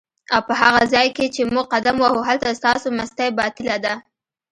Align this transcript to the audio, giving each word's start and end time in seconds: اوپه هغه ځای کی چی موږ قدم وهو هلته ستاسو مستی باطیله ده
اوپه 0.35 0.53
هغه 0.61 0.83
ځای 0.93 1.07
کی 1.17 1.25
چی 1.35 1.41
موږ 1.53 1.65
قدم 1.73 1.95
وهو 1.99 2.21
هلته 2.29 2.57
ستاسو 2.59 2.87
مستی 2.97 3.29
باطیله 3.37 3.77
ده 3.83 3.93